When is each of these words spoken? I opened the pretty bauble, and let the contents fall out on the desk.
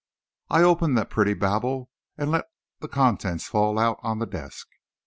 I 0.49 0.63
opened 0.63 0.97
the 0.97 1.05
pretty 1.05 1.35
bauble, 1.35 1.91
and 2.17 2.31
let 2.31 2.45
the 2.79 2.87
contents 2.87 3.45
fall 3.45 3.77
out 3.77 3.99
on 4.01 4.17
the 4.17 4.25
desk. 4.25 4.67